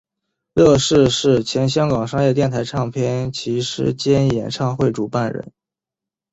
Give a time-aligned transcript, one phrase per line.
[0.55, 5.51] 乐仕是前香港商业电台唱片骑师兼演唱会主办人。